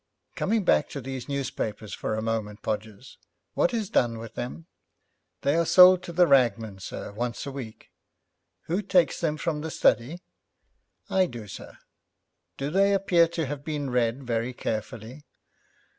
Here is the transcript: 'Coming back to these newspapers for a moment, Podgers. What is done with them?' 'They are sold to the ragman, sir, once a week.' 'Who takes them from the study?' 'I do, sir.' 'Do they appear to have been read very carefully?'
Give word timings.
'Coming 0.35 0.63
back 0.63 0.89
to 0.89 0.99
these 0.99 1.29
newspapers 1.29 1.93
for 1.93 2.15
a 2.15 2.23
moment, 2.23 2.63
Podgers. 2.63 3.19
What 3.53 3.71
is 3.71 3.87
done 3.87 4.17
with 4.17 4.33
them?' 4.33 4.65
'They 5.41 5.57
are 5.57 5.63
sold 5.67 6.01
to 6.01 6.11
the 6.11 6.25
ragman, 6.25 6.79
sir, 6.79 7.11
once 7.11 7.45
a 7.45 7.51
week.' 7.51 7.91
'Who 8.63 8.81
takes 8.81 9.21
them 9.21 9.37
from 9.37 9.61
the 9.61 9.69
study?' 9.69 10.23
'I 11.11 11.25
do, 11.27 11.47
sir.' 11.47 11.77
'Do 12.57 12.71
they 12.71 12.95
appear 12.95 13.27
to 13.27 13.45
have 13.45 13.63
been 13.63 13.91
read 13.91 14.23
very 14.23 14.53
carefully?' 14.53 15.23